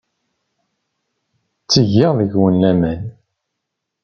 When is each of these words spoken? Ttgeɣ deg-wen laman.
Ttgeɣ 1.61 2.11
deg-wen 2.19 2.55
laman. 2.61 3.01